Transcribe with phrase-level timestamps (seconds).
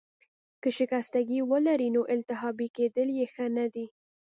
[0.61, 3.85] که شکستګي ولرې، نو التهابي کیدل يې ښه نه دي.